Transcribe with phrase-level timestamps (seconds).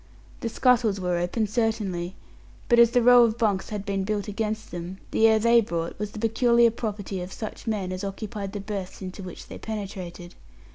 [0.39, 2.15] The scuttles were open, certainly,
[2.69, 5.99] but as the row of bunks had been built against them, the air they brought
[5.99, 10.33] was the peculiar property of such men as occupied the berths into which they penetrated.